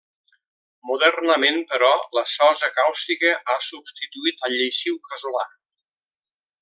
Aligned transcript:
Modernament, 0.91 1.59
però, 1.73 1.91
la 2.19 2.23
sosa 2.37 2.69
càustica 2.79 3.35
ha 3.55 3.59
substituït 3.67 4.43
al 4.49 4.57
lleixiu 4.63 4.99
casolà. 5.13 5.45